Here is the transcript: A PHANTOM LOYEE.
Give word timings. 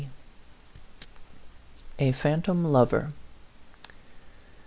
A 1.99 2.11
PHANTOM 2.11 2.65
LOYEE. 2.71 3.09